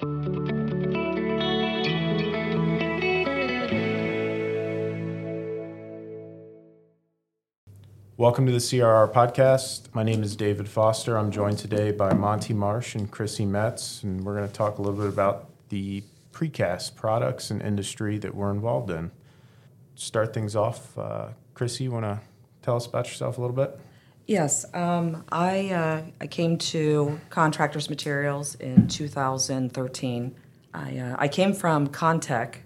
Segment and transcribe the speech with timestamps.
[0.00, 0.16] Welcome
[8.46, 9.94] to the CRR podcast.
[9.94, 11.18] My name is David Foster.
[11.18, 14.80] I'm joined today by Monty Marsh and Krissy Metz, and we're going to talk a
[14.80, 19.10] little bit about the precast products and industry that we're involved in.
[19.96, 22.20] Start things off, uh, Chrissy, you want to
[22.62, 23.78] tell us about yourself a little bit?
[24.30, 30.36] Yes, um, I, uh, I came to Contractors Materials in 2013.
[30.72, 32.58] I, uh, I came from Contech.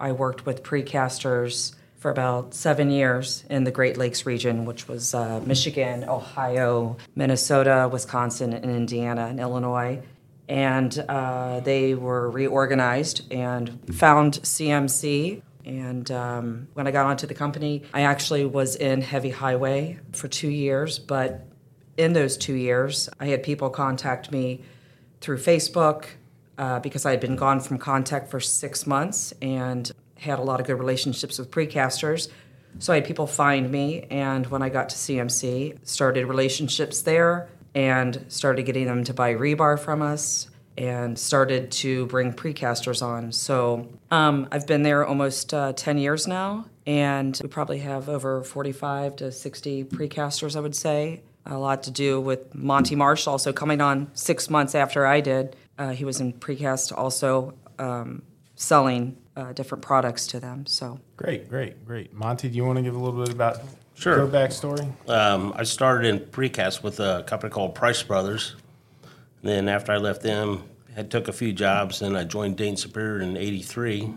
[0.00, 5.14] I worked with precasters for about seven years in the Great Lakes region, which was
[5.14, 10.02] uh, Michigan, Ohio, Minnesota, Wisconsin, and Indiana, and Illinois.
[10.48, 15.40] And uh, they were reorganized and found CMC.
[15.64, 20.28] And um, when I got onto the company, I actually was in heavy highway for
[20.28, 20.98] two years.
[20.98, 21.46] But
[21.96, 24.62] in those two years, I had people contact me
[25.20, 26.06] through Facebook
[26.58, 30.60] uh, because I had been gone from Contech for six months and had a lot
[30.60, 32.28] of good relationships with precasters.
[32.78, 37.48] So I had people find me, and when I got to CMC, started relationships there
[37.74, 43.32] and started getting them to buy rebar from us and started to bring precasters on.
[43.32, 48.42] So um, I've been there almost uh, 10 years now, and we probably have over
[48.42, 51.22] 45 to 60 precasters, I would say.
[51.46, 55.56] A lot to do with Monty Marsh also coming on six months after I did.
[55.76, 58.22] Uh, he was in precast also um,
[58.54, 60.66] selling uh, different products to them.
[60.66, 62.12] So Great, great, great.
[62.12, 63.58] Monty, do you want to give a little bit about
[63.94, 64.18] Sure.
[64.18, 64.90] your backstory?
[65.08, 68.56] Um, I started in precast with a company called Price Brothers.
[69.42, 70.64] Then after I left them,
[70.96, 74.14] I took a few jobs, and I joined Dayton Superior in '83,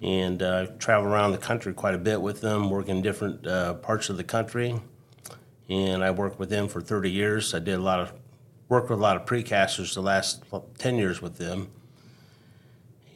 [0.00, 3.74] and uh, traveled around the country quite a bit with them, working in different uh,
[3.74, 4.80] parts of the country.
[5.68, 7.52] And I worked with them for 30 years.
[7.52, 8.12] I did a lot of
[8.68, 10.44] work with a lot of precasters the last
[10.78, 11.68] 10 years with them.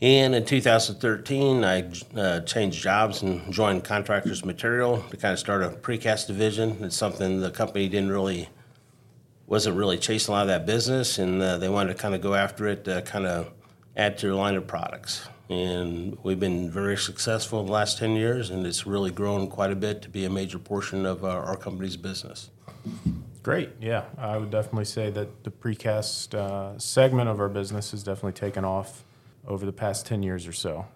[0.00, 5.62] And in 2013, I uh, changed jobs and joined Contractors Material to kind of start
[5.62, 6.78] a precast division.
[6.82, 8.48] It's something the company didn't really,
[9.46, 12.20] wasn't really chasing a lot of that business, and uh, they wanted to kind of
[12.20, 13.52] go after it to kind of
[13.96, 15.28] add to their line of products.
[15.50, 19.70] And we've been very successful in the last 10 years, and it's really grown quite
[19.70, 22.50] a bit to be a major portion of our, our company's business.
[23.42, 24.04] Great, yeah.
[24.16, 28.64] I would definitely say that the precast uh, segment of our business has definitely taken
[28.64, 29.04] off
[29.46, 30.86] over the past 10 years or so.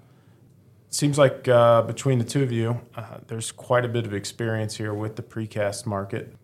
[0.88, 4.76] Seems like uh, between the two of you, uh, there's quite a bit of experience
[4.76, 6.34] here with the precast market.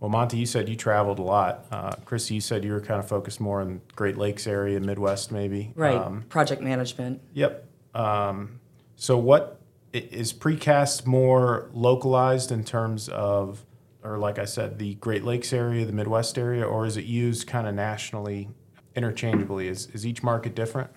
[0.00, 1.66] Well, Monty, you said you traveled a lot.
[1.72, 5.32] Uh, Krissy, you said you were kind of focused more in Great Lakes area, Midwest
[5.32, 5.72] maybe.
[5.74, 7.20] right, Um, project management.
[7.34, 7.64] Yep.
[7.94, 8.60] Um,
[8.94, 9.60] so, what
[9.92, 13.64] is precast more localized in terms of,
[14.04, 17.48] or like I said, the Great Lakes area, the Midwest area, or is it used
[17.48, 18.48] kind of nationally,
[18.94, 19.66] interchangeably?
[19.68, 20.90] Is is each market different?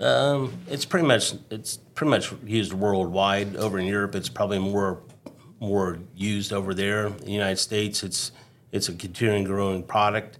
[0.00, 3.56] Um, it's pretty much it's pretty much used worldwide.
[3.56, 5.00] Over in Europe, it's probably more
[5.64, 7.06] more used over there.
[7.06, 8.32] In the United States, it's
[8.72, 10.38] it's a continuing growing product,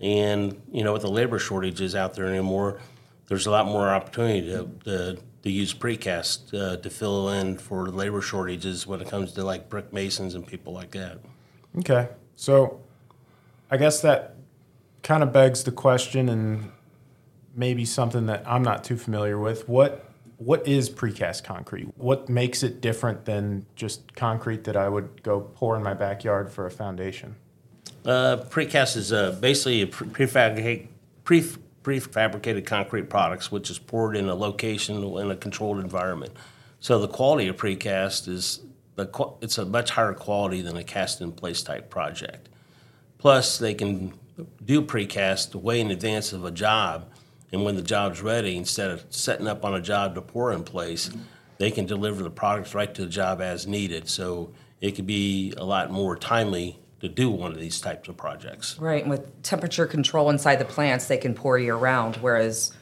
[0.00, 2.80] and you know with the labor shortages out there anymore,
[3.26, 7.88] there's a lot more opportunity to to, to use precast uh, to fill in for
[7.88, 11.18] labor shortages when it comes to like brick masons and people like that.
[11.78, 12.08] Okay.
[12.36, 12.80] So,
[13.70, 14.36] I guess that
[15.02, 16.72] kind of begs the question, and
[17.54, 19.68] maybe something that I'm not too familiar with.
[19.68, 20.11] What
[20.44, 21.88] what is precast concrete?
[21.96, 26.50] What makes it different than just concrete that I would go pour in my backyard
[26.50, 27.36] for a foundation?
[28.04, 30.88] Uh, precast is uh, basically a pre- prefabricate,
[31.24, 36.32] pre- prefabricated concrete products, which is poured in a location in a controlled environment.
[36.80, 38.60] So the quality of precast is
[38.96, 39.08] the
[39.40, 42.48] it's a much higher quality than a cast-in-place type project.
[43.18, 44.14] Plus, they can
[44.64, 47.11] do precast way in advance of a job,
[47.52, 50.64] and when the job's ready, instead of setting up on a job to pour in
[50.64, 51.10] place,
[51.58, 54.08] they can deliver the products right to the job as needed.
[54.08, 58.16] So it could be a lot more timely to do one of these types of
[58.16, 58.78] projects.
[58.78, 62.72] Right, and with temperature control inside the plants, they can pour year round, whereas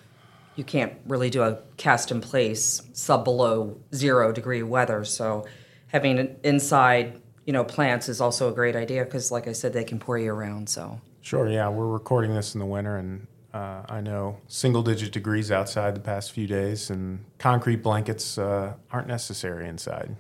[0.57, 5.05] you can't really do a cast in place sub below zero degree weather.
[5.05, 5.47] So
[5.89, 9.73] having it inside, you know, plants is also a great idea because, like I said,
[9.73, 10.69] they can pour year round.
[10.69, 11.69] So Sure, yeah.
[11.69, 16.01] We're recording this in the winter, and uh, I know single digit degrees outside the
[16.01, 20.17] past few days, and concrete blankets uh, aren't necessary inside.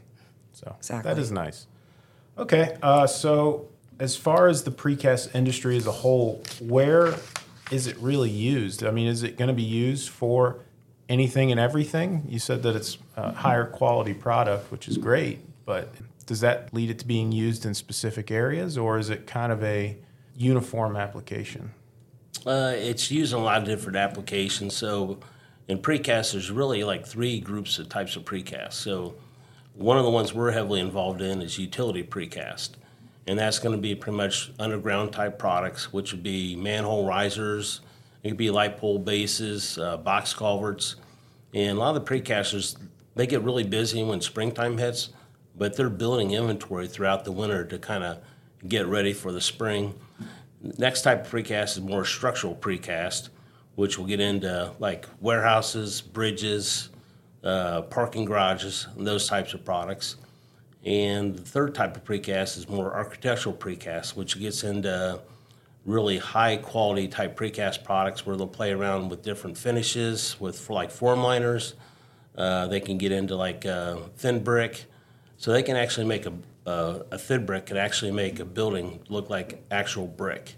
[0.52, 1.12] So Exactly.
[1.12, 1.66] that is nice.
[2.36, 3.68] Okay, uh, so
[3.98, 7.14] as far as the precast industry as a whole, where
[7.70, 8.82] is it really used?
[8.84, 10.60] I mean, is it going to be used for
[11.08, 12.24] anything and everything?
[12.28, 15.92] You said that it's a higher quality product, which is great, but
[16.26, 19.62] does that lead it to being used in specific areas, or is it kind of
[19.62, 19.98] a
[20.36, 21.72] uniform application?
[22.46, 24.74] Uh, it's used in a lot of different applications.
[24.74, 25.20] So,
[25.68, 28.72] in precast, there's really like three groups of types of precast.
[28.72, 29.14] So,
[29.74, 32.70] one of the ones we're heavily involved in is utility precast,
[33.26, 37.80] and that's going to be pretty much underground type products, which would be manhole risers,
[38.22, 40.96] it could be light pole bases, uh, box culverts,
[41.54, 42.76] and a lot of the precasters
[43.14, 45.10] they get really busy when springtime hits,
[45.56, 48.18] but they're building inventory throughout the winter to kind of
[48.66, 49.94] get ready for the spring.
[50.62, 53.30] Next type of precast is more structural precast,
[53.76, 56.90] which will get into like warehouses, bridges,
[57.42, 60.16] uh, parking garages, and those types of products.
[60.84, 65.20] And the third type of precast is more architectural precast, which gets into
[65.86, 70.74] really high quality type precast products where they'll play around with different finishes with for
[70.74, 71.74] like form liners.
[72.36, 74.84] Uh, they can get into like uh, thin brick,
[75.36, 76.32] so they can actually make a,
[76.66, 80.56] uh, a thin brick can actually make a building look like actual brick.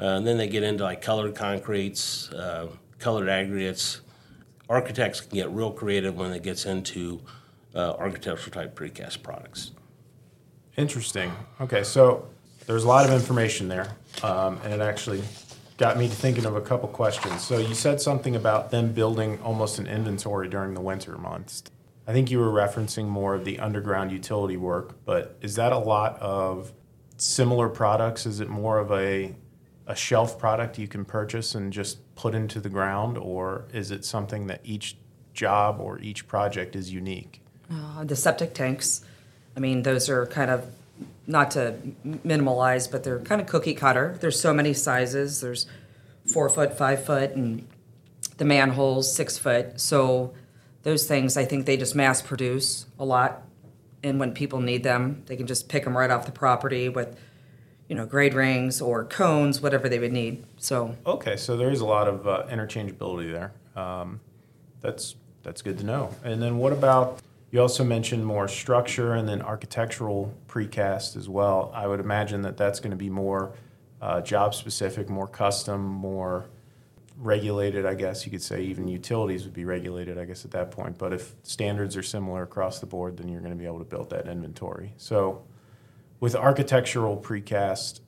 [0.00, 2.68] Uh, and then they get into like colored concretes, uh,
[2.98, 4.00] colored aggregates.
[4.68, 7.20] Architects can get real creative when it gets into
[7.74, 9.72] uh, architectural type precast products.
[10.76, 11.32] Interesting.
[11.60, 12.28] Okay, so
[12.66, 15.22] there's a lot of information there, um, and it actually
[15.78, 17.42] got me to thinking of a couple questions.
[17.42, 21.62] So you said something about them building almost an inventory during the winter months.
[22.08, 25.78] I think you were referencing more of the underground utility work, but is that a
[25.78, 26.72] lot of
[27.18, 28.24] similar products?
[28.24, 29.36] Is it more of a
[29.86, 34.04] a shelf product you can purchase and just put into the ground, or is it
[34.04, 34.96] something that each
[35.32, 37.42] job or each project is unique?
[37.70, 39.02] Uh, the septic tanks,
[39.56, 40.66] I mean, those are kind of
[41.26, 41.76] not to
[42.06, 44.16] minimalize, but they're kind of cookie cutter.
[44.20, 45.40] There's so many sizes.
[45.40, 45.66] There's
[46.26, 47.66] four foot, five foot, and
[48.36, 49.80] the manholes six foot.
[49.80, 50.34] So
[50.82, 53.42] those things, I think they just mass produce a lot,
[54.02, 57.18] and when people need them, they can just pick them right off the property with,
[57.88, 60.44] you know, grade rings or cones, whatever they would need.
[60.56, 63.52] So Okay, so there is a lot of uh, interchangeability there.
[63.80, 64.20] Um,
[64.80, 66.14] that's that's good to know.
[66.24, 67.20] And then what about?
[67.50, 71.72] You also mentioned more structure and then architectural precast as well.
[71.74, 73.52] I would imagine that that's going to be more
[74.02, 76.44] uh, job specific, more custom, more
[77.18, 77.84] regulated.
[77.84, 80.18] I guess you could say even utilities would be regulated.
[80.18, 80.98] I guess at that point.
[80.98, 83.84] But if standards are similar across the board, then you're going to be able to
[83.84, 84.94] build that inventory.
[84.96, 85.44] So
[86.20, 88.00] with architectural precast,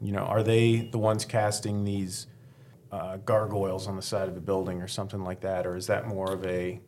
[0.00, 2.26] you know, are they the ones casting these
[2.92, 6.06] uh, gargoyles on the side of the building or something like that, or is that
[6.06, 6.80] more of a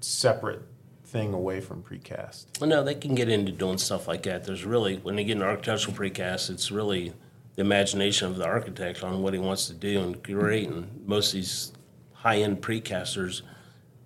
[0.00, 0.62] separate
[1.04, 2.46] thing away from precast?
[2.60, 4.44] Well, no, they can get into doing stuff like that.
[4.44, 7.12] There's really, when they get into architectural precast, it's really
[7.56, 10.68] the imagination of the architect on what he wants to do and create.
[10.68, 11.72] And most of these
[12.12, 13.42] high-end precasters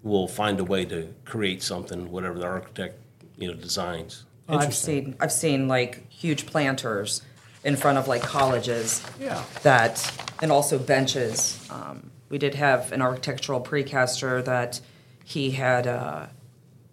[0.02, 2.99] will find a way to create something, whatever the architect,
[3.37, 4.25] you know, designs.
[4.49, 7.23] Well, I've seen I've seen like huge planters
[7.62, 9.02] in front of like colleges.
[9.20, 9.44] Yeah.
[9.62, 10.12] That
[10.43, 11.69] and also benches.
[11.70, 14.81] Um, we did have an architectural precaster that
[15.25, 15.87] he had.
[15.87, 16.26] Uh,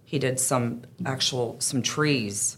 [0.06, 2.58] he did some actual some trees,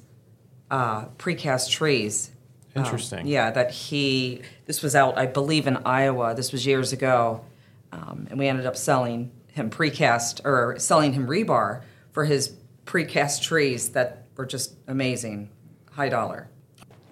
[0.69, 2.31] uh, precast trees.
[2.79, 3.27] Um, Interesting.
[3.27, 4.41] yeah, that he.
[4.65, 6.33] This was out, I believe, in Iowa.
[6.35, 7.43] This was years ago,
[7.91, 11.81] um, and we ended up selling him precast or selling him rebar
[12.11, 12.55] for his
[12.85, 15.49] precast trees that were just amazing,
[15.91, 16.49] high dollar.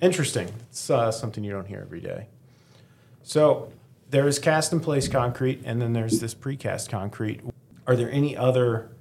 [0.01, 0.51] Interesting.
[0.69, 2.27] It's uh, something you don't hear every day.
[3.23, 3.71] So
[4.09, 7.41] there is cast in place concrete, and then there's this precast concrete.
[7.85, 8.91] Are there any other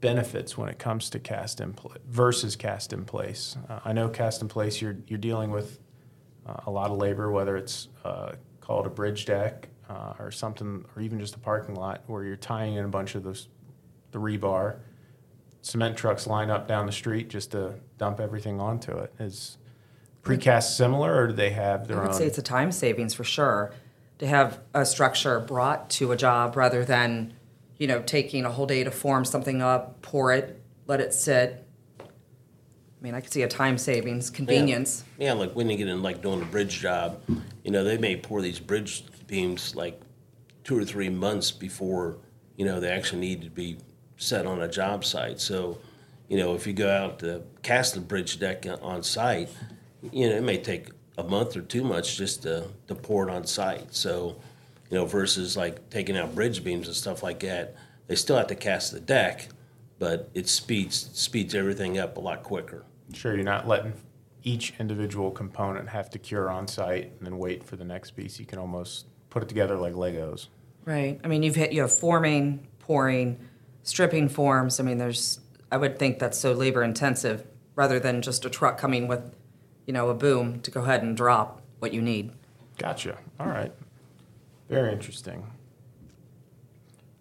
[0.00, 3.56] benefits when it comes to cast in pla versus cast in place?
[3.68, 5.78] Uh, I know cast in place, you're you're dealing with
[6.46, 10.84] uh, a lot of labor, whether it's uh, called a bridge deck uh, or something,
[10.94, 13.48] or even just a parking lot where you're tying in a bunch of those
[14.12, 14.76] the rebar.
[15.62, 19.12] Cement trucks line up down the street just to dump everything onto it.
[19.18, 19.58] Is
[20.22, 22.14] precast similar, or do they have their I would own?
[22.14, 23.72] say it's a time savings for sure
[24.18, 27.34] to have a structure brought to a job rather than,
[27.78, 31.66] you know, taking a whole day to form something up, pour it, let it sit.
[32.00, 32.04] I
[33.02, 35.04] mean, I could see a time savings, convenience.
[35.18, 37.20] Yeah, like when they get in like doing a bridge job,
[37.62, 40.00] you know, they may pour these bridge beams like
[40.64, 42.18] two or three months before,
[42.56, 43.76] you know, they actually need to be
[44.16, 45.38] set on a job site.
[45.40, 45.78] So,
[46.28, 49.50] you know, if you go out to cast the bridge deck on site,
[50.10, 53.32] you know, it may take a month or two months just to, to pour it
[53.32, 53.94] on site.
[53.94, 54.36] So,
[54.90, 57.74] you know, versus like taking out bridge beams and stuff like that,
[58.06, 59.48] they still have to cast the deck,
[59.98, 62.84] but it speeds speeds everything up a lot quicker.
[63.12, 63.92] Sure, you're not letting
[64.46, 68.38] each individual component have to cure on site and then wait for the next piece.
[68.38, 70.46] You can almost put it together like Legos.
[70.84, 71.20] Right.
[71.24, 73.40] I mean, you've hit, you have forming, pouring,
[73.82, 74.78] stripping forms.
[74.78, 75.40] I mean, there's,
[75.72, 79.34] I would think that's so labor intensive rather than just a truck coming with,
[79.84, 82.30] you know, a boom to go ahead and drop what you need.
[82.78, 83.18] Gotcha.
[83.40, 83.72] All right.
[84.68, 85.50] Very interesting.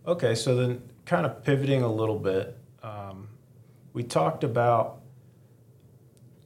[0.07, 3.27] Okay, so then kind of pivoting a little bit, um,
[3.93, 5.01] we talked about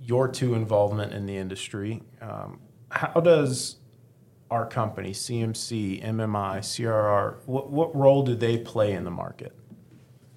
[0.01, 2.01] your two involvement in the industry.
[2.21, 3.77] Um, how does
[4.49, 9.55] our company, CMC, MMI, CRR, what, what role do they play in the market?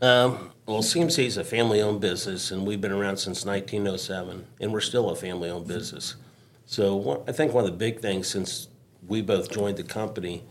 [0.00, 4.80] Um, well, CMC is a family-owned business, and we've been around since 1907, and we're
[4.80, 6.16] still a family-owned business.
[6.66, 8.68] So one, I think one of the big things since
[9.06, 10.44] we both joined the company,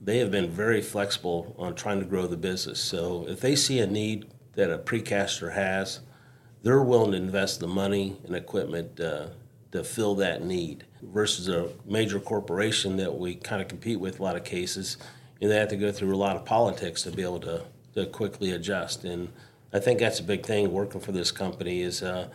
[0.00, 2.80] they have been very flexible on trying to grow the business.
[2.80, 6.00] So if they see a need that a precaster has,
[6.62, 9.28] they're willing to invest the money and equipment uh,
[9.72, 14.22] to fill that need versus a major corporation that we kind of compete with a
[14.22, 14.96] lot of cases
[15.40, 17.62] and they have to go through a lot of politics to be able to,
[17.94, 19.28] to quickly adjust and
[19.72, 22.28] i think that's a big thing working for this company is uh,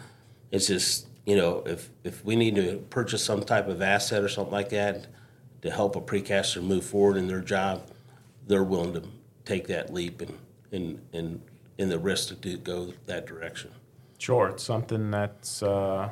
[0.52, 4.30] it's just you know if, if we need to purchase some type of asset or
[4.30, 5.08] something like that
[5.62, 7.84] to help a precaster move forward in their job
[8.48, 9.04] they're willing to
[9.46, 10.38] take that leap and
[10.72, 11.42] and, and
[11.80, 13.72] in the risk to do, go that direction
[14.20, 16.10] Sure, it's something that's uh,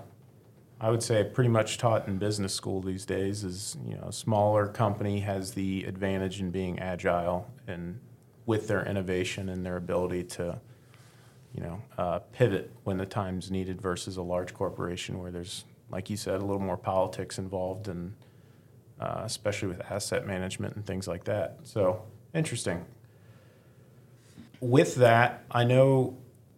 [0.80, 3.44] I would say pretty much taught in business school these days.
[3.44, 8.00] Is you know, a smaller company has the advantage in being agile and
[8.46, 10.58] with their innovation and their ability to,
[11.54, 16.10] you know, uh, pivot when the time's needed versus a large corporation where there's, like
[16.10, 18.14] you said, a little more politics involved and
[19.00, 21.60] uh, especially with asset management and things like that.
[21.64, 22.02] So
[22.34, 22.86] interesting.
[24.60, 26.18] With that, I know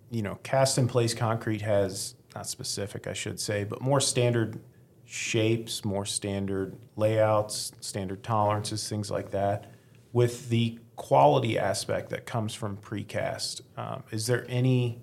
[0.10, 4.60] you know, cast in place concrete has not specific, I should say, but more standard
[5.06, 9.72] shapes, more standard layouts, standard tolerances, things like that.
[10.14, 15.02] With the quality aspect that comes from precast, um, is there any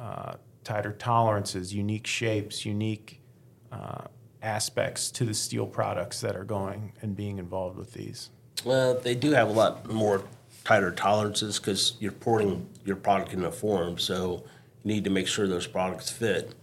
[0.00, 0.34] uh,
[0.64, 3.20] tighter tolerances, unique shapes, unique
[3.72, 4.04] uh,
[4.44, 8.30] aspects to the steel products that are going and being involved with these?
[8.64, 10.24] Well, they do have a lot more
[10.64, 14.44] tighter tolerances because you're pouring your product in a form, so
[14.82, 16.54] you need to make sure those products fit.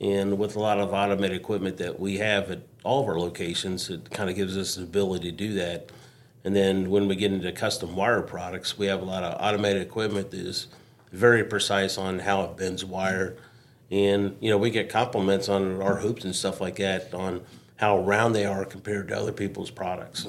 [0.00, 3.88] And with a lot of automated equipment that we have at all of our locations,
[3.90, 5.90] it kind of gives us the ability to do that.
[6.44, 9.82] And then when we get into custom wire products, we have a lot of automated
[9.82, 10.66] equipment that is
[11.12, 13.36] very precise on how it bends wire.
[13.94, 17.42] And, you know, we get compliments on our hoops and stuff like that on
[17.76, 20.26] how round they are compared to other people's products.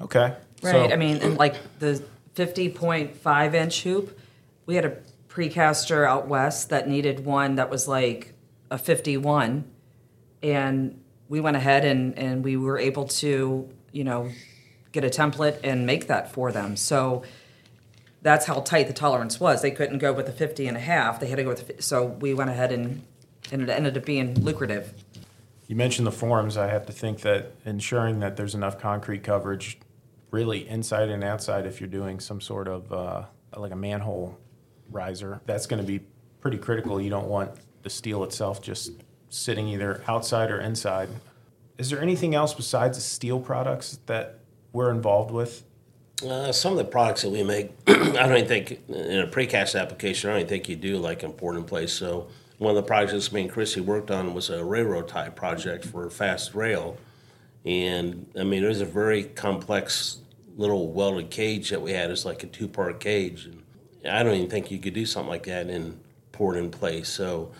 [0.00, 0.34] Okay.
[0.62, 0.72] Right.
[0.72, 2.02] So- I mean, and like the
[2.34, 4.18] 50.5 inch hoop,
[4.64, 4.96] we had a
[5.28, 8.32] precaster out west that needed one that was like
[8.70, 9.64] a 51.
[10.42, 14.30] And we went ahead and, and we were able to, you know,
[14.92, 16.74] get a template and make that for them.
[16.76, 17.22] So
[18.24, 19.60] that's how tight the tolerance was.
[19.60, 21.20] They couldn't go with a 50 and a half.
[21.20, 23.02] They had to go with, fi- so we went ahead and,
[23.52, 24.94] and it ended up being lucrative.
[25.66, 26.56] You mentioned the forms.
[26.56, 29.78] I have to think that ensuring that there's enough concrete coverage,
[30.30, 33.24] really inside and outside, if you're doing some sort of uh,
[33.56, 34.38] like a manhole
[34.90, 36.00] riser, that's going to be
[36.40, 37.00] pretty critical.
[37.00, 37.52] You don't want
[37.82, 38.92] the steel itself just
[39.28, 41.10] sitting either outside or inside.
[41.76, 44.38] Is there anything else besides the steel products that
[44.72, 45.62] we're involved with?
[46.22, 49.78] Uh, some of the products that we make, I don't even think in a precast
[49.78, 50.30] application.
[50.30, 51.92] I don't even think you do like import in place.
[51.92, 52.28] So
[52.58, 55.84] one of the projects that me and Krissy worked on was a railroad tie project
[55.84, 56.96] for fast rail,
[57.64, 60.18] and I mean it was a very complex
[60.56, 62.10] little welded cage that we had.
[62.10, 65.30] It's like a two part cage, and I don't even think you could do something
[65.30, 67.08] like that and pour it in place.
[67.08, 67.50] So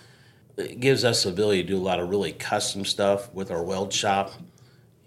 [0.56, 3.64] it gives us the ability to do a lot of really custom stuff with our
[3.64, 4.32] weld shop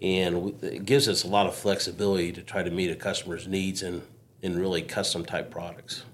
[0.00, 3.82] and it gives us a lot of flexibility to try to meet a customer's needs
[3.82, 4.02] in,
[4.42, 6.04] in really custom type products.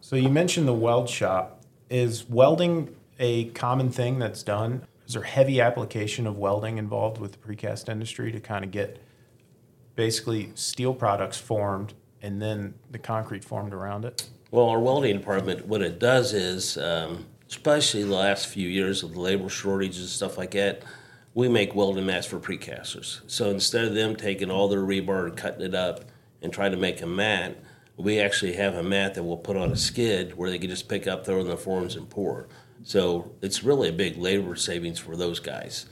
[0.00, 1.62] So you mentioned the weld shop.
[1.90, 4.86] Is welding a common thing that's done?
[5.06, 9.02] Is there heavy application of welding involved with the precast industry to kind of get
[9.96, 14.28] basically steel products formed and then the concrete formed around it?
[14.50, 19.14] Well, our welding department, what it does is, um, especially the last few years of
[19.14, 20.82] the labor shortages and stuff like that,
[21.38, 23.20] we make welding mats for precasters.
[23.28, 26.04] So instead of them taking all their rebar and cutting it up
[26.42, 27.56] and trying to make a mat,
[27.96, 30.88] we actually have a mat that we'll put on a skid where they can just
[30.88, 32.48] pick up, throw in the forms, and pour.
[32.82, 35.86] So it's really a big labor savings for those guys.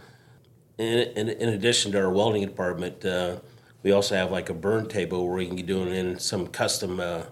[0.79, 3.37] In, in, in addition to our welding department, uh,
[3.85, 7.23] we also have like a burn table where we can do in some custom uh,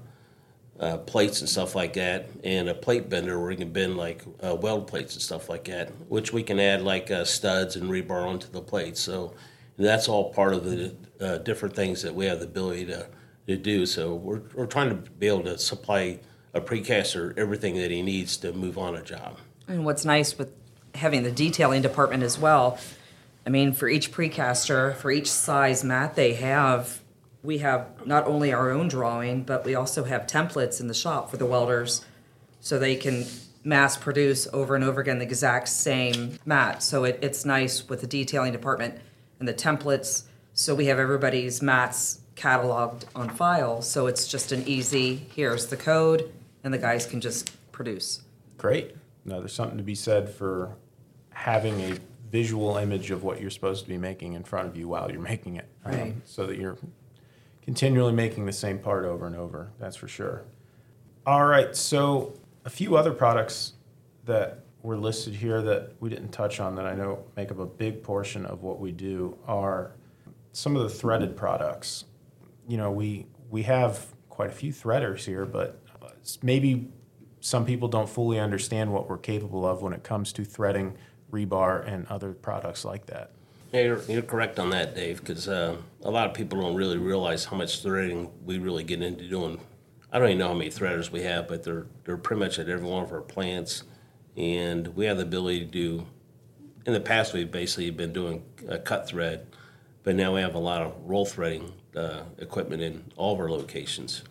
[0.81, 4.25] uh, plates and stuff like that, and a plate bender where we can bend like
[4.43, 7.91] uh, weld plates and stuff like that, which we can add like uh, studs and
[7.91, 9.01] rebar onto the plates.
[9.01, 9.35] So
[9.77, 13.07] that's all part of the uh, different things that we have the ability to,
[13.47, 13.87] to do.
[13.87, 16.19] So we're, we're trying to be able to supply
[16.53, 19.39] a precaster everything that he needs to move on a job.
[19.67, 20.53] And what's nice with
[20.95, 22.79] having the detailing department as well,
[23.47, 27.01] I mean, for each precaster, for each size mat they have,
[27.45, 31.31] we have not only our own drawing, but we also have templates in the shop
[31.31, 32.05] for the welders
[32.61, 33.27] so they can
[33.63, 36.83] mass produce over and over again the exact same mat.
[36.83, 38.99] So it, it's nice with the detailing department
[39.39, 40.25] and the templates.
[40.55, 43.83] So we have everybody's mats cataloged on file.
[43.83, 46.33] So it's just an easy, here's the code,
[46.65, 48.23] and the guys can just produce.
[48.57, 48.97] Great.
[49.27, 50.77] No, there's something to be said for
[51.31, 51.99] having a
[52.31, 55.21] visual image of what you're supposed to be making in front of you while you're
[55.21, 55.69] making it.
[55.85, 56.15] um, Right.
[56.25, 56.77] so that you're
[57.65, 59.71] continually making the same part over and over.
[59.81, 60.45] That's for sure.
[61.27, 61.75] All right.
[61.75, 63.73] So, a few other products
[64.27, 67.67] that were listed here that we didn't touch on that I know make up a
[67.67, 69.93] big portion of what we do are
[70.53, 72.05] some of the threaded products.
[72.69, 75.81] You know, we we have quite a few threaders here, but
[76.43, 76.89] maybe
[77.41, 80.97] some people don't fully understand what we're capable of when it comes to threading
[81.31, 83.33] rebar and other products like that.
[83.75, 86.97] Yeah, you're, you're correct on that, Dave, because uh, a lot of people don't really
[86.97, 89.59] realize how much threading we really get into doing.
[90.13, 92.69] I don't even know how many threaders we have, but they're they're pretty much at
[92.69, 93.83] every one of our plants,
[94.37, 96.07] and we have the ability to do.
[96.87, 99.49] In the past, we've basically been doing uh, cut thread,
[100.05, 103.51] but now we have a lot of roll threading uh, equipment in all of our
[103.51, 104.23] locations,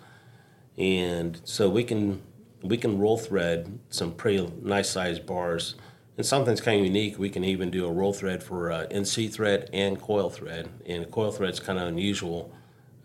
[0.78, 2.22] and so we can
[2.62, 5.76] we can roll thread some pretty nice sized bars.
[6.16, 7.18] And something's kind of unique.
[7.18, 11.10] We can even do a roll thread for uh, NC thread and coil thread, and
[11.10, 12.54] coil thread's kind of unusual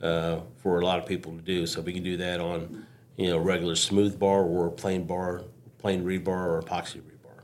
[0.02, 1.66] uh, for a lot of people to do.
[1.66, 2.86] So we can do that on,
[3.16, 5.44] you know, regular smooth bar or plain bar,
[5.78, 7.42] plain rebar or epoxy rebar.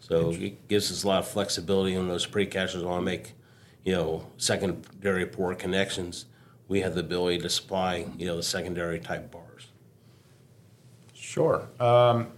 [0.00, 2.84] So it gives us a lot of flexibility on those precasters.
[2.84, 3.34] Want to make,
[3.84, 6.26] you know, secondary pour connections.
[6.66, 9.68] We have the ability to supply, you know, the secondary type bars.
[11.14, 11.68] Sure.
[11.80, 12.32] Um,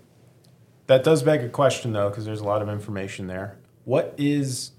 [0.87, 3.59] that does beg a question, though, because there's a lot of information there.
[3.85, 4.73] What is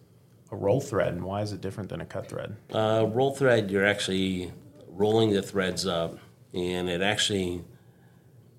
[0.51, 2.55] a roll thread, and why is it different than a cut thread?
[2.71, 4.51] Uh, roll thread, you're actually
[4.87, 6.17] rolling the threads up,
[6.53, 7.63] and it actually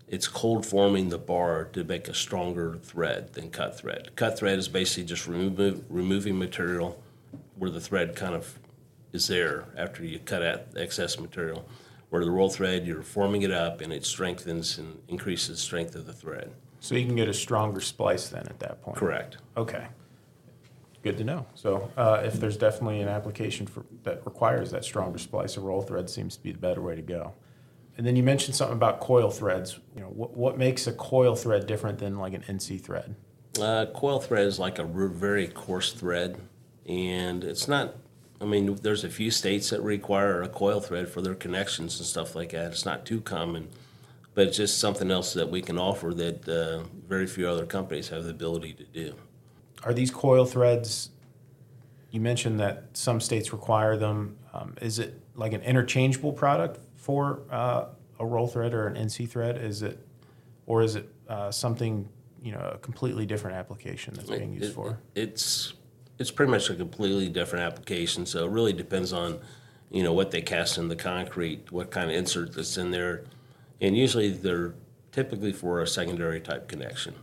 [0.06, 4.10] it's cold forming the bar to make a stronger thread than cut thread.
[4.16, 7.02] Cut thread is basically just removing material
[7.56, 8.58] where the thread kind of
[9.12, 11.68] is there after you cut out excess material.
[12.08, 15.94] Where the roll thread, you're forming it up, and it strengthens and increases the strength
[15.94, 16.52] of the thread.
[16.80, 18.96] So you can get a stronger splice then at that point.
[18.96, 19.38] Correct.
[19.56, 19.86] Okay.
[21.02, 21.46] Good to know.
[21.54, 25.82] So uh, if there's definitely an application for that requires that stronger splice, a roll
[25.82, 27.34] thread seems to be the better way to go.
[27.96, 29.80] And then you mentioned something about coil threads.
[29.94, 33.16] You know, what, what makes a coil thread different than like an NC thread?
[33.60, 36.40] Uh, coil thread is like a very coarse thread,
[36.86, 37.96] and it's not.
[38.40, 42.06] I mean, there's a few states that require a coil thread for their connections and
[42.06, 42.70] stuff like that.
[42.70, 43.68] It's not too common,
[44.38, 48.08] but it's just something else that we can offer that uh, very few other companies
[48.08, 49.12] have the ability to do.
[49.82, 51.10] Are these coil threads?
[52.12, 54.36] You mentioned that some states require them.
[54.54, 57.86] Um, is it like an interchangeable product for uh,
[58.20, 59.56] a roll thread or an NC thread?
[59.58, 59.98] Is it,
[60.66, 62.08] or is it uh, something
[62.40, 65.00] you know a completely different application that's being used It- for?
[65.16, 65.72] It's
[66.20, 68.24] it's pretty much a completely different application.
[68.24, 69.40] So it really depends on,
[69.90, 73.24] you know, what they cast in the concrete, what kind of insert that's in there,
[73.80, 74.74] and usually they're
[75.12, 77.14] typically for a secondary type connection.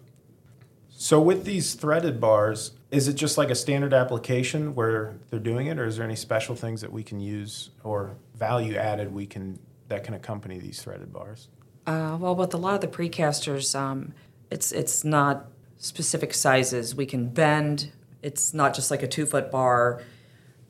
[0.89, 5.67] So with these threaded bars, is it just like a standard application where they're doing
[5.67, 9.25] it, or is there any special things that we can use or value added we
[9.25, 11.49] can that can accompany these threaded bars?
[11.85, 14.13] Uh, well, with a lot of the precasters, um,
[14.49, 16.95] it's it's not specific sizes.
[16.95, 17.91] We can bend.
[18.23, 20.01] It's not just like a two foot bar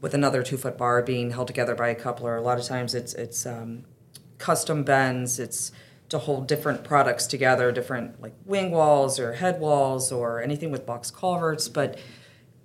[0.01, 2.35] with another two foot bar being held together by a coupler.
[2.35, 3.85] A lot of times, it's it's um,
[4.37, 5.39] custom bends.
[5.39, 5.71] It's
[6.09, 10.85] to hold different products together, different like wing walls or head walls or anything with
[10.85, 11.67] box culverts.
[11.67, 11.97] But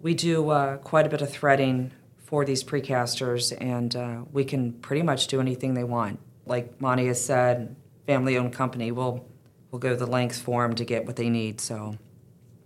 [0.01, 4.73] we do uh, quite a bit of threading for these precasters, and uh, we can
[4.73, 6.21] pretty much do anything they want.
[6.47, 8.93] Like Monty has said, family-owned company.
[8.93, 9.27] We'll
[9.71, 11.61] we'll go the lengths for them to get what they need.
[11.61, 11.97] So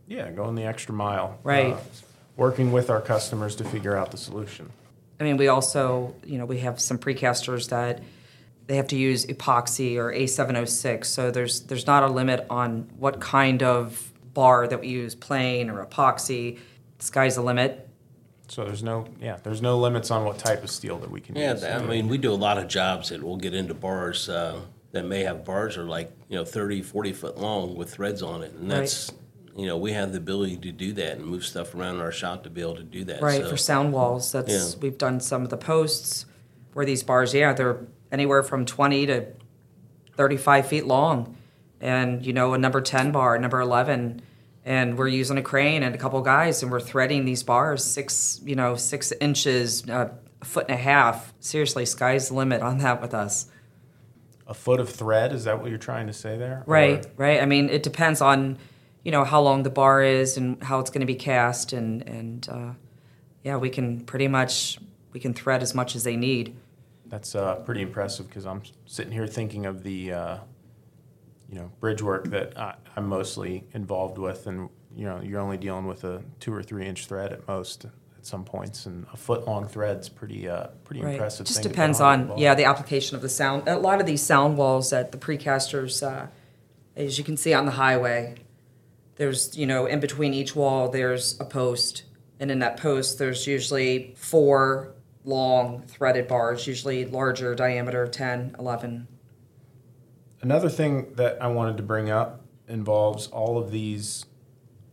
[0.07, 1.39] Yeah, going the extra mile.
[1.43, 1.75] Right.
[1.75, 1.81] Uh,
[2.37, 4.71] working with our customers to figure out the solution.
[5.21, 8.03] I mean, we also you know we have some precasters that
[8.67, 11.05] they have to use epoxy or A706.
[11.07, 15.71] So there's there's not a limit on what kind of bar that we use, plain
[15.71, 16.59] or epoxy.
[16.99, 17.89] The sky's the limit.
[18.49, 21.37] So there's no yeah, there's no limits on what type of steel that we can
[21.37, 21.63] Yeah, use.
[21.63, 24.61] Yeah, I mean, we do a lot of jobs that we'll get into bars uh,
[24.93, 28.23] that may have bars that are like, you know, 30, 40 foot long with threads
[28.23, 28.53] on it.
[28.53, 29.11] And that's,
[29.57, 32.13] you know, we have the ability to do that and move stuff around in our
[32.13, 33.21] shop to be able to do that.
[33.23, 34.31] Right, So- for sound walls.
[34.31, 34.81] That's Yeah.
[34.81, 36.27] we've done some of the posts
[36.75, 37.79] where these bars, yeah, they're
[38.15, 39.27] anywhere from twenty to
[40.17, 41.37] thirty-five feet long.
[41.81, 44.23] And you know, a number ten bar, number eleven,
[44.65, 48.41] and we're using a crane and a couple guys and we're threading these bars six,
[48.45, 50.09] you know, six inches, uh,
[50.41, 53.49] a foot and a half, seriously, sky's the limit on that with us.
[54.47, 56.63] A foot of thread, is that what you're trying to say there?
[56.67, 57.43] Right, Or- right.
[57.43, 58.59] I mean, it depends on,
[59.03, 62.03] you know, how long the bar is and how it's going to be cast, and
[62.09, 62.71] and uh,
[63.43, 64.79] yeah, we can pretty much
[65.13, 66.57] we can thread as much as they need.
[67.15, 70.37] That's uh, pretty impressive because I'm sitting here thinking of the, uh,
[71.49, 75.57] you know, bridge work that I, I'm mostly involved with, and you know, you're only
[75.57, 79.17] dealing with a two or three inch thread at most at some points, and a
[79.17, 81.13] foot long thread's pretty, uh, pretty Right.
[81.13, 81.47] impressive.
[81.47, 82.37] Just depends on ball.
[82.41, 83.69] yeah the application of the sound.
[83.69, 86.27] A lot of these sound walls that the precasters, uh,
[86.97, 88.35] as you can see on the highway,
[89.19, 92.03] there's you know in between each wall there's a post,
[92.41, 99.09] and in that post there's usually four long threaded bars, usually larger diameter, 10, 11.
[100.43, 104.27] Another thing that I wanted to bring up involves all of these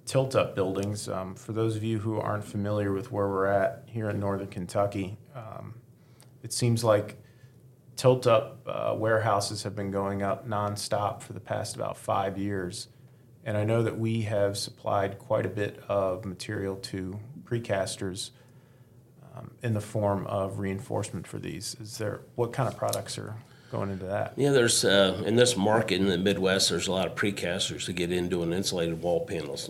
[0.05, 1.09] tilt up buildings.
[1.09, 4.47] Um, for those of you who aren't familiar with where we're at here in northern
[4.47, 5.75] Kentucky, um,
[6.41, 7.17] it seems like
[7.95, 12.87] tilt up uh, warehouses have been going up nonstop for the past about five years.
[13.43, 18.31] And I know that we have supplied quite a bit of material to precasters
[19.35, 21.75] um, in the form of reinforcement for these.
[21.79, 23.35] Is there what kind of products are
[23.71, 24.33] going into that?
[24.35, 27.93] Yeah, there's uh, in this market in the Midwest, there's a lot of precasters to
[27.93, 29.69] get into an insulated wall panels,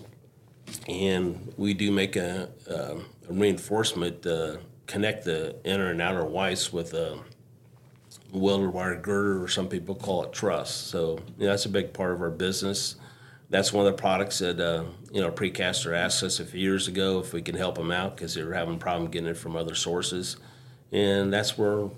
[0.88, 6.74] and we do make a, um a reinforcement uh, connect the inner and outer wythes
[6.74, 7.20] with a
[8.34, 10.74] welded wire girder, or some people call it truss.
[10.74, 12.96] So you know, that's a big part of our business.
[13.52, 16.88] That's one of the products that uh, you know precaster asked us a few years
[16.88, 19.38] ago if we can help them out because they were having a problem getting it
[19.38, 20.38] from other sources,
[20.92, 21.90] and that's where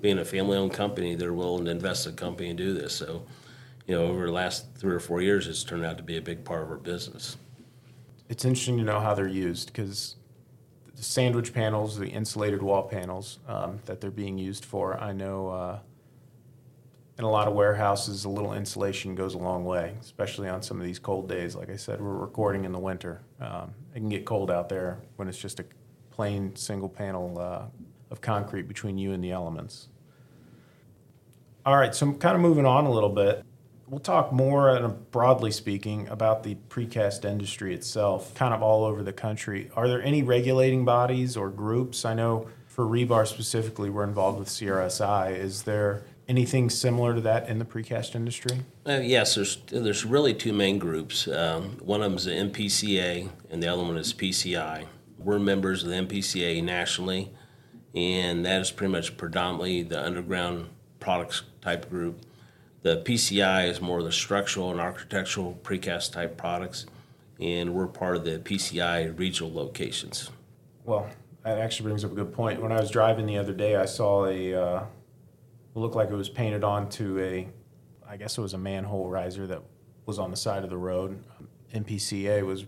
[0.00, 2.94] being a family-owned company, they're willing to invest in the company and do this.
[2.94, 3.24] So,
[3.86, 6.22] you know, over the last three or four years, it's turned out to be a
[6.22, 7.38] big part of our business.
[8.28, 10.16] it's interesting to know how they're used because
[10.96, 15.48] the sandwich panels, the insulated wall panels um, that they're being used for, I know
[15.48, 15.78] uh,
[17.18, 20.80] in a lot of warehouses, a little insulation goes a long way, especially on some
[20.80, 21.54] of these cold days.
[21.54, 23.20] Like I said, we're recording in the winter.
[23.40, 25.64] Um, it can get cold out there when it's just a
[26.10, 27.62] plain single panel uh,
[28.10, 29.88] of concrete between you and the elements.
[31.64, 33.44] All right, so I'm kind of moving on a little bit.
[33.86, 39.02] We'll talk more, uh, broadly speaking, about the precast industry itself, kind of all over
[39.02, 39.70] the country.
[39.76, 42.04] Are there any regulating bodies or groups?
[42.04, 45.38] I know for rebar specifically, we're involved with CRSI.
[45.38, 48.58] Is there anything similar to that in the precast industry?
[48.86, 51.28] Uh, yes, there's there's really two main groups.
[51.28, 54.86] Um, one of them is the NPCA, and the other one is PCI.
[55.18, 57.30] We're members of the NPCA nationally,
[57.94, 60.68] and that is pretty much predominantly the underground
[61.00, 62.20] products type group.
[62.82, 66.84] The PCI is more the structural and architectural precast type products,
[67.40, 70.30] and we're part of the PCI regional locations.
[70.84, 71.08] Well,
[71.44, 72.60] that actually brings up a good point.
[72.60, 74.84] When I was driving the other day, I saw a, uh,
[75.74, 77.48] looked like it was painted onto a,
[78.08, 79.62] I guess it was a manhole riser that
[80.06, 81.22] was on the side of the road.
[81.72, 82.64] NPCA was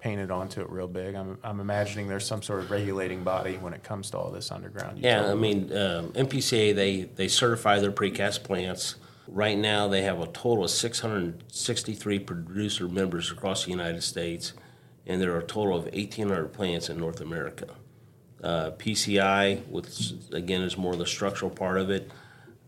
[0.00, 1.14] painted onto it real big.
[1.14, 4.50] I'm, I'm imagining there's some sort of regulating body when it comes to all this
[4.50, 4.98] underground.
[4.98, 8.96] Yeah, I mean, um, NPCA, they, they certify their precast plants.
[9.28, 14.54] Right now, they have a total of 663 producer members across the United States,
[15.06, 17.68] and there are a total of 1,800 plants in North America.
[18.42, 22.10] Uh, PCI, which again is more the structural part of it,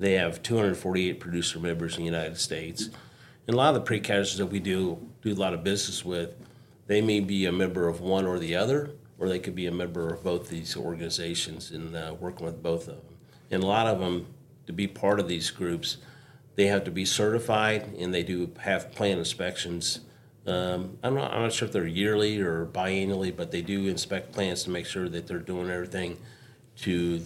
[0.02, 2.90] they have 248 producer members in the United States.
[3.46, 6.34] And a lot of the precasters that we do do a lot of business with,
[6.88, 9.72] they may be a member of one or the other, or they could be a
[9.72, 13.16] member of both these organizations and uh, working with both of them.
[13.52, 14.26] And a lot of them,
[14.66, 15.98] to be part of these groups,
[16.56, 20.00] they have to be certified and they do have plant inspections.
[20.48, 24.32] Um, I'm not, I'm not sure if they're yearly or biannually, but they do inspect
[24.32, 26.18] plants to make sure that they're doing everything
[26.78, 27.22] to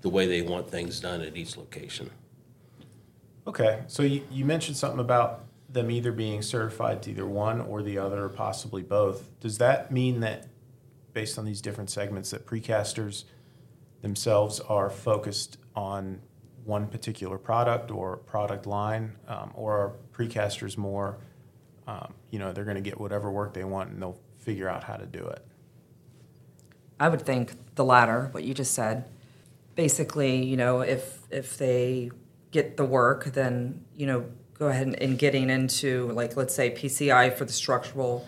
[0.00, 2.10] the way they want things done at each location.
[3.46, 7.82] Okay, so you, you mentioned something about them either being certified to either one or
[7.82, 9.28] the other, or possibly both.
[9.40, 10.46] Does that mean that,
[11.12, 13.24] based on these different segments, that precasters
[14.00, 16.20] themselves are focused on
[16.64, 21.18] one particular product or product line, um, or are precasters more,
[21.86, 24.84] um, you know, they're going to get whatever work they want and they'll figure out
[24.84, 25.44] how to do it?
[27.00, 29.04] I would think the latter, what you just said.
[29.78, 32.10] Basically, you know, if if they
[32.50, 36.72] get the work, then you know, go ahead and, and getting into like let's say
[36.72, 38.26] PCI for the structural.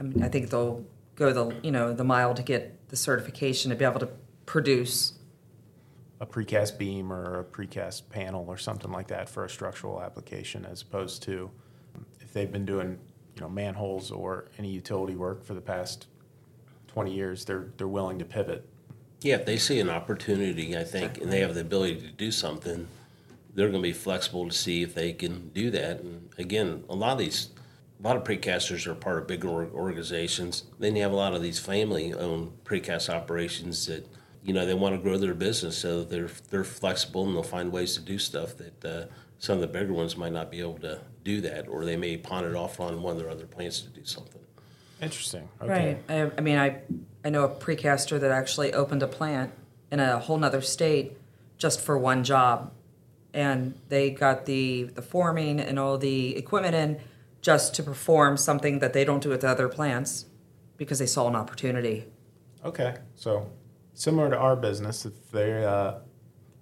[0.00, 3.70] I mean, I think they'll go the you know the mile to get the certification
[3.70, 4.08] to be able to
[4.46, 5.12] produce.
[6.20, 10.66] a precast beam or a precast panel or something like that for a structural application
[10.66, 11.50] as opposed to
[12.20, 12.98] if they've been doing
[13.36, 16.08] you know manholes or any utility work for the past
[16.88, 18.68] 20 years they're they're willing to pivot
[19.22, 22.30] Yeah, if they see an opportunity, I think, and they have the ability to do
[22.30, 22.88] something,
[23.54, 26.00] they're going to be flexible to see if they can do that.
[26.00, 27.50] And again, a lot of these,
[28.02, 30.64] a lot of precasters are part of bigger organizations.
[30.78, 34.06] Then you have a lot of these family-owned precast operations that,
[34.42, 37.70] you know, they want to grow their business, so they're they're flexible and they'll find
[37.70, 39.04] ways to do stuff that uh,
[39.38, 42.16] some of the bigger ones might not be able to do that, or they may
[42.16, 44.40] pawn it off on one of their other plants to do something.
[45.00, 45.48] Interesting.
[45.60, 45.98] Okay.
[46.08, 46.30] Right.
[46.30, 46.82] I, I mean, I,
[47.24, 49.52] I know a precaster that actually opened a plant
[49.90, 51.16] in a whole nother state
[51.58, 52.72] just for one job.
[53.32, 57.00] And they got the, the forming and all the equipment in
[57.40, 60.26] just to perform something that they don't do at the other plants
[60.76, 62.06] because they saw an opportunity.
[62.64, 62.96] Okay.
[63.14, 63.50] So
[63.94, 65.94] similar to our business, if they uh,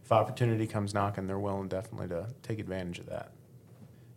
[0.05, 3.33] if opportunity comes knocking, they're willing definitely to take advantage of that.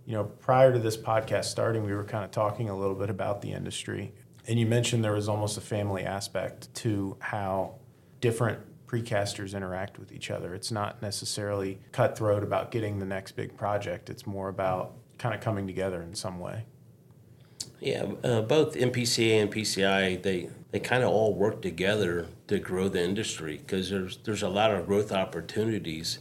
[0.06, 3.10] You know, prior to this podcast starting, we were kind of talking a little bit
[3.10, 4.14] about the industry,
[4.48, 7.76] and you mentioned there was almost a family aspect to how
[8.20, 10.54] different precasters interact with each other.
[10.54, 14.10] It's not necessarily cutthroat about getting the next big project.
[14.10, 16.66] It's more about kind of coming together in some way.
[17.80, 22.90] Yeah, uh, both NPCA and PCI they they kind of all work together to grow
[22.90, 26.20] the industry because there's there's a lot of growth opportunities,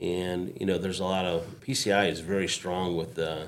[0.00, 3.46] and you know there's a lot of PCI is very strong with uh,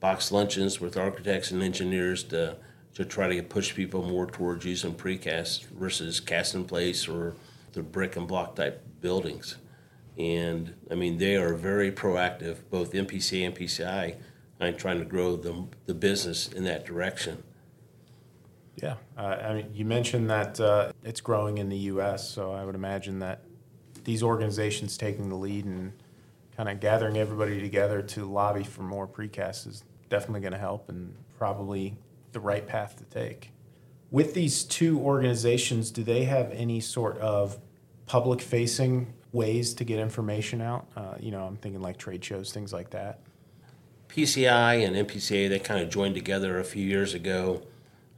[0.00, 2.56] box luncheons with architects and engineers to
[2.94, 7.34] to try to push people more towards using precast versus cast in place or
[7.72, 9.56] the brick and block type buildings.
[10.16, 14.14] And I mean, they are very proactive, both NPCA and PCI,
[14.60, 17.42] on trying to grow the, the business in that direction.
[18.76, 22.64] Yeah, uh, I mean, you mentioned that uh, it's growing in the U.S., so I
[22.64, 23.42] would imagine that
[24.04, 25.92] these organizations taking the lead and
[26.56, 30.88] kind of gathering everybody together to lobby for more precast is definitely going to help
[30.88, 31.96] and probably
[32.32, 33.50] the right path to take.
[34.10, 37.58] With these two organizations, do they have any sort of
[38.06, 40.86] public-facing ways to get information out?
[40.96, 43.20] Uh, you know, I'm thinking like trade shows, things like that.
[44.08, 47.62] PCI and NPCA, they kind of joined together a few years ago.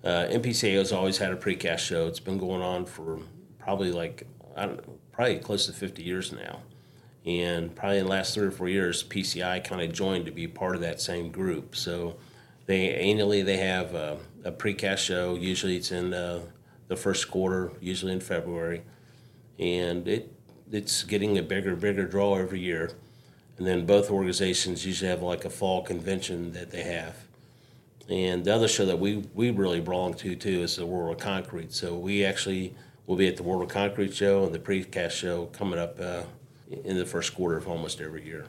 [0.05, 2.07] Uh, NPCA has always had a precast show.
[2.07, 3.18] It's been going on for
[3.59, 6.61] probably like, I don't know, probably close to 50 years now.
[7.24, 10.46] And probably in the last three or four years, PCI kind of joined to be
[10.46, 11.74] part of that same group.
[11.74, 12.16] So
[12.66, 15.35] they annually they have a, a precast show.
[15.35, 16.42] Usually it's in uh,
[16.88, 18.83] the first quarter, usually in February,
[19.59, 20.33] and it
[20.70, 22.92] it's getting a bigger bigger draw every year.
[23.59, 27.16] And then both organizations usually have like a fall convention that they have.
[28.09, 31.22] And the other show that we, we really belong to too is the World of
[31.22, 31.72] Concrete.
[31.72, 32.74] So we actually
[33.06, 36.22] will be at the World of Concrete show and the Precast show coming up uh,
[36.84, 38.46] in the first quarter of almost every year.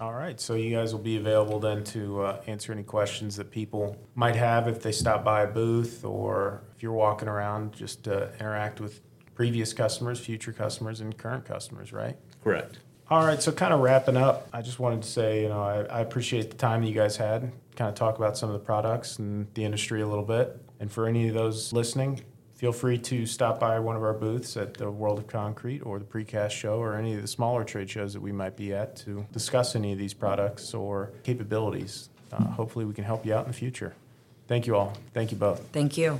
[0.00, 3.50] All right, so you guys will be available then to uh, answer any questions that
[3.50, 8.04] people might have if they stop by a booth or if you're walking around, just
[8.04, 9.02] to interact with
[9.34, 12.16] previous customers, future customers, and current customers, right?
[12.42, 12.78] Correct.
[13.10, 15.82] All right, so kind of wrapping up, I just wanted to say, you know, I,
[15.82, 18.64] I appreciate the time that you guys had, kind of talk about some of the
[18.64, 20.58] products and the industry a little bit.
[20.78, 22.22] And for any of those listening,
[22.60, 25.98] feel free to stop by one of our booths at the World of Concrete or
[25.98, 28.96] the Precast Show or any of the smaller trade shows that we might be at
[28.96, 32.10] to discuss any of these products or capabilities.
[32.30, 33.94] Uh, hopefully, we can help you out in the future.
[34.46, 34.92] Thank you all.
[35.14, 35.68] Thank you both.
[35.72, 36.18] Thank you.